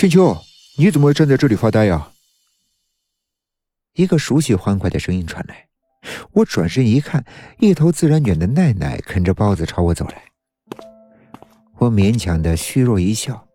[0.00, 0.34] 千秋，
[0.78, 2.10] 你怎么站在这里发呆呀？
[3.92, 5.68] 一个熟悉欢快的声音传来。
[6.32, 7.22] 我转身一看，
[7.58, 10.24] 一头自然卷的奈奈啃着包子朝我走来。
[11.76, 13.46] 我勉强的虚弱一笑：“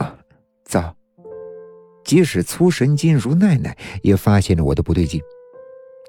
[0.00, 0.16] 啊，
[0.64, 0.96] 早。”
[2.06, 5.20] 即使粗神经如奈奈，也发现了我的不对劲。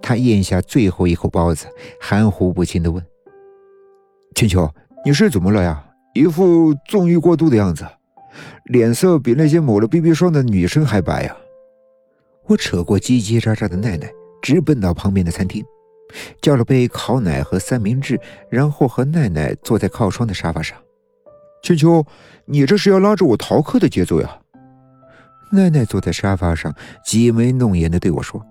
[0.02, 1.68] 他咽下最后一口包子，
[2.00, 3.06] 含糊不清的问
[4.34, 4.74] ：“青秋，
[5.04, 5.86] 你是怎么了呀？
[6.14, 7.86] 一副纵欲过度的样子，
[8.66, 11.36] 脸色比那些抹了 BB 霜的女生还白呀！”
[12.48, 14.12] 我扯过叽叽喳喳的奈奈，
[14.42, 15.64] 直奔到旁边的餐厅，
[16.42, 18.20] 叫了杯烤奶和三明治，
[18.50, 20.78] 然后和奈奈坐在靠窗的沙发上。
[21.64, 22.06] 青秋，
[22.46, 24.40] 你这是要拉着我逃课的节奏呀？
[25.52, 26.74] 奈奈坐在沙发上，
[27.06, 28.44] 挤眉弄眼的对我说。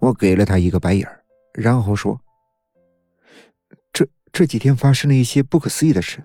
[0.00, 1.20] 我给了他一个白眼儿，
[1.52, 2.18] 然后说
[3.92, 6.22] ：“这这几天发生了一些不可思议的事，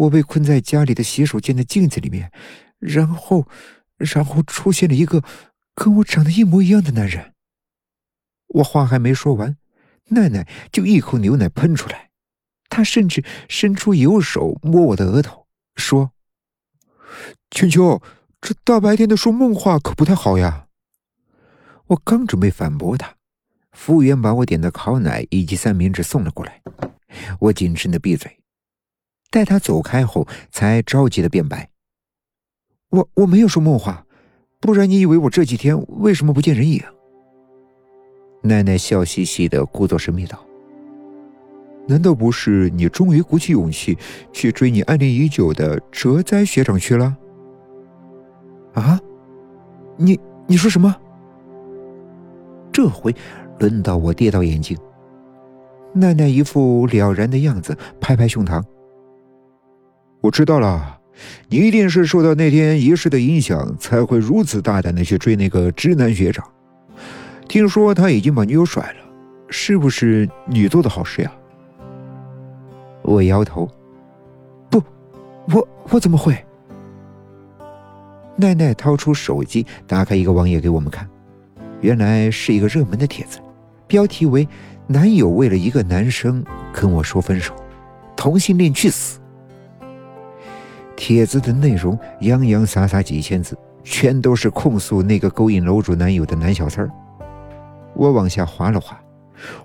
[0.00, 2.32] 我被困在家里的洗手间的镜子里面，
[2.78, 3.46] 然后，
[3.98, 5.22] 然后出现了一个
[5.74, 7.34] 跟我长得一模一样的男人。”
[8.48, 9.58] 我话还没说完，
[10.08, 12.10] 奈奈就一口牛奶喷出来，
[12.70, 16.12] 她甚至伸出右手摸我的额头，说
[17.50, 18.02] ：“秋秋，
[18.40, 20.68] 这大白天的说梦话可不太好呀。”
[21.88, 23.16] 我刚准备反驳他，
[23.72, 26.62] 服务员把我点的烤奶以及三明治送了过来，
[27.38, 28.39] 我谨慎的闭嘴，
[29.30, 31.70] 待他走开后，才着急的辩白
[32.90, 34.04] ：“我我没有说梦话，
[34.60, 36.82] 不然你以为我这几天为什么不见人影？”
[38.42, 40.44] 奶奶笑嘻嘻的，故作神秘道
[41.86, 43.96] ：“难道不是你终于鼓起勇气
[44.32, 47.16] 去追你暗恋已久的哲哉学长去了？”
[48.74, 49.00] 啊，
[49.96, 50.94] 你你说什么？
[52.72, 53.14] 这回
[53.60, 54.76] 轮到我跌到眼镜，
[55.92, 58.60] 奈奈一副了然的样子，拍拍胸膛。
[60.20, 60.98] 我知道了，
[61.48, 66.46] 你一定是受到那天仪式的影响，才会如此大胆的去追那个直男学长。
[67.48, 68.98] 听说他已经把女友甩了，
[69.48, 71.32] 是不是你做的好事呀？
[73.02, 73.68] 我摇头，
[74.68, 74.82] 不，
[75.52, 76.36] 我我怎么会？
[78.36, 81.08] 奈奈掏出手机，打开一个网页给我们看。
[81.80, 83.38] 原来是一个热门的帖子，
[83.86, 84.46] 标题为
[84.86, 87.54] “男友为了一个男生跟我说分手，
[88.16, 89.18] 同性恋去死”。
[91.00, 96.90] 帖子的内容洋洋洒洒几千字，全都是控诉那个勾引楼主男友的男小三儿。
[97.94, 99.02] 我往下滑了滑，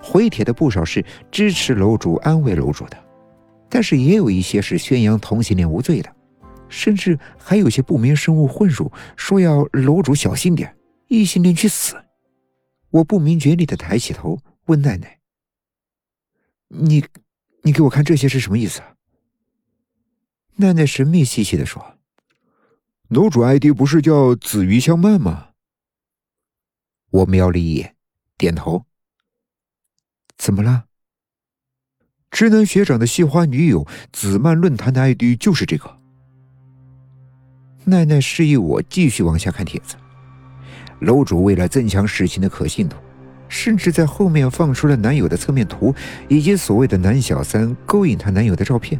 [0.01, 2.97] 回帖的不少是支持楼主、安慰楼主的，
[3.67, 6.09] 但是也有一些是宣扬同性恋无罪的，
[6.69, 10.73] 甚至还有些不明生物混入，说要楼主小心点，
[11.09, 11.97] 异性恋去死。
[12.91, 15.19] 我不明觉厉的抬起头，问奈奈
[16.71, 17.03] ：“你，
[17.61, 18.94] 你给我看这些是什么意思？”啊
[20.57, 21.97] 奈奈神秘兮兮的说
[23.09, 25.49] ：“楼主 ID 不是叫子鱼相伴吗？”
[27.11, 27.95] 我瞄了一眼，
[28.37, 28.85] 点头。
[30.37, 30.85] 怎么了？
[32.31, 35.97] 直男学长的系花女友子曼论坛的 ID 就是这个。
[37.85, 39.95] 奈奈示意我继续往下看帖子。
[40.99, 42.95] 楼主为了增强事情的可信度，
[43.47, 45.93] 甚至在后面放出了男友的侧面图，
[46.29, 48.99] 以及所谓的男小三勾引她男友的照片。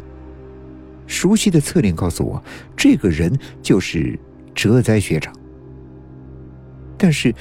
[1.08, 2.44] 熟悉的侧脸告诉我，
[2.76, 4.20] 这个人就是
[4.54, 5.34] 哲哉学长。
[6.98, 7.34] 但是，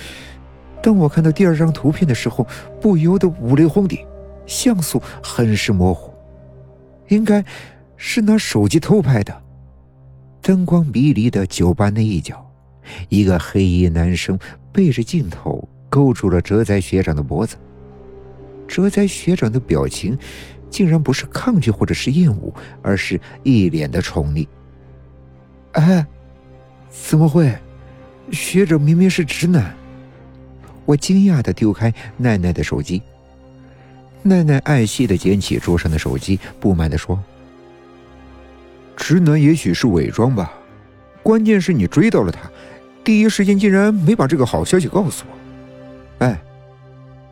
[0.83, 2.47] 当我看到第二张图片的时候，
[2.81, 4.05] 不由得五雷轰顶，
[4.47, 6.13] 像素很是模糊，
[7.09, 7.45] 应该
[7.97, 9.43] 是拿手机偷拍的。
[10.43, 12.45] 灯光迷离的酒吧那一角。
[13.09, 14.39] 一个黑衣男生
[14.71, 17.57] 背着镜头勾住了哲哉学长的脖子，
[18.69, 20.19] 哲哉学长的表情
[20.75, 22.53] 竟然不是抗拒或者是厌恶，
[22.83, 24.45] 而是一脸的宠溺。
[25.71, 26.05] 哎，
[26.91, 27.57] 怎么会？
[28.33, 29.73] 学者明明是直男！
[30.85, 33.01] 我惊讶的丢开奈奈的手机，
[34.25, 37.23] 奈奈爱惜的捡起桌上的手机，不满的说
[38.97, 40.53] ：“直男也许是伪装吧，
[41.23, 42.51] 关键是你追到了他。”
[43.05, 46.43] 第一时间竟然没把这个好消息告诉我，哎，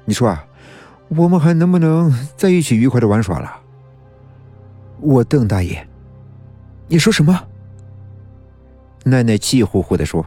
[0.05, 0.47] 你说啊，
[1.17, 3.61] 我们还能不能在一起愉快的玩耍了？
[5.01, 5.87] 我瞪大眼，
[6.89, 7.39] 你说什么？
[9.05, 10.25] 奈奈气呼呼的说：“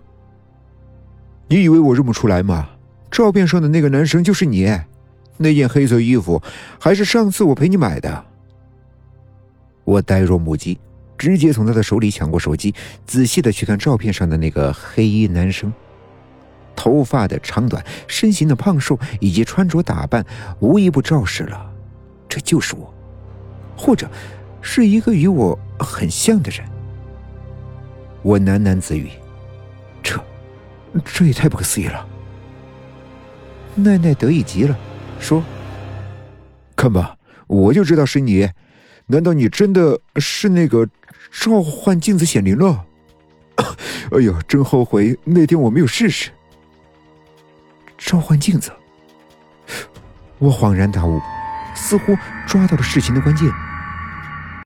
[1.47, 2.69] 你以为我认不出来吗？
[3.09, 4.69] 照片上的那个男生就是你，
[5.37, 6.41] 那件黑色衣服
[6.79, 8.25] 还是上次我陪你买的。”
[9.85, 10.79] 我呆若木鸡。
[11.17, 12.75] 直接从他的手里抢过手机，
[13.07, 15.71] 仔细的去看照片上的那个黑衣男生，
[16.85, 20.23] 头发的长短、身形的胖瘦以及穿着打扮，
[20.59, 21.73] 无一不昭示了，
[22.29, 22.93] 这就是我，
[23.75, 24.07] 或者
[24.61, 26.63] 是一个与我很像的人。
[28.21, 29.09] 我喃喃自语
[30.03, 30.23] ：“这
[31.03, 32.07] 这也太不可思议了！
[33.73, 34.77] 奈奈得意极了，
[35.19, 35.43] 说
[36.77, 37.17] ：“看吧，
[37.47, 38.47] 我就知道是你。
[39.07, 40.87] 难道你真的是那个
[41.31, 42.85] 召唤镜子显灵了？
[44.11, 46.29] 哎呀，真后悔那天我没有试试。
[47.97, 48.71] 召唤镜子，
[50.37, 51.21] 我恍然大悟，
[51.73, 52.15] 似乎
[52.45, 53.49] 抓到了事情的关键。